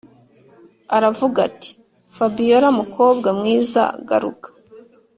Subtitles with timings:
[0.95, 4.49] aravuga ati”fabiora mukobwa mwiza garuka